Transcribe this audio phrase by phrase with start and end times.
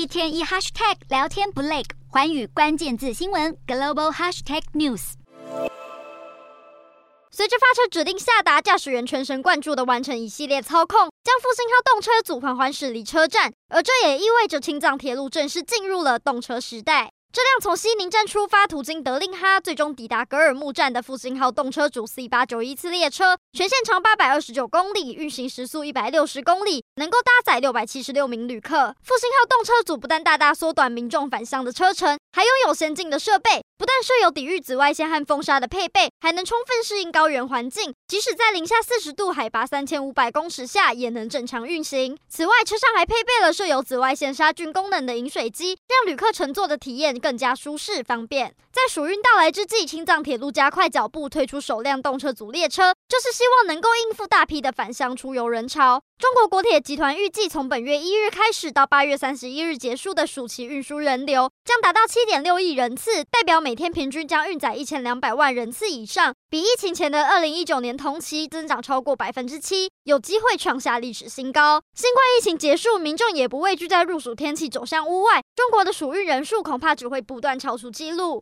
[0.00, 5.12] 一天一 hashtag 聊天不累，环宇关键字新闻 global hashtag news。
[7.30, 17.12] 随着发车指令下达，驾驶员全神贯注的完成一系列操控，将复兴号动车组缓缓驶离车站，而这也意味着青藏铁路正式进入了动车时代。
[17.32, 28.96] 这辆从西宁站出发，途经德令哈，最终抵达格尔木站的复兴号动车组 C 八九一次列车，全线长八百二十九公里，运行时速一百六十公里，能够搭载六百七十六名旅客。
[29.00, 42.14] 复兴号动车组不但大大缩短民众返乡的车程，还拥有先进的设备，不但设有抵御紫外线和风沙的配备，还能充分适应高原环境，即使在零下四十度、海拔三千五百公尺下，也能正常运行。
[42.28, 48.54] 此外，车上还配备了设有紫外线杀菌功能的饮水机，让旅客乘坐的体验更加舒适方便。
[48.70, 56.02] 在暑运到来之际，青藏铁路加快脚步推出首辆动车组列车，就是希望能够应付大批的返乡出游人潮。
[56.18, 71.80] 中国国铁集团预计，从本月一日开始到八月三十一日结束的暑期运输人流将达到七点六亿人次，代表每每天平均将运载一千两百万人次以上，比疫情前的二零一九年同期增长超过百分之七，有机会创下历史新高。
[71.94, 78.38] 新冠疫情结束，民众也不畏惧在入暑天气走向屋外，中国的暑运人数恐怕只会不断超出纪录。